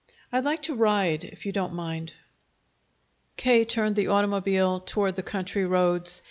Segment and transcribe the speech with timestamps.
[0.31, 2.15] "I'd like to ride, if you don't mind."
[3.37, 3.63] K.
[3.63, 6.19] turned the automobile toward the country roads.